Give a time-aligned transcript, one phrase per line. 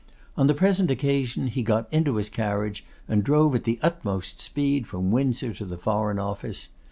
[0.35, 4.87] On the present occasion he got into his carriage, and drove at the utmost speed
[4.87, 6.69] from Windsor to the Foreign Office.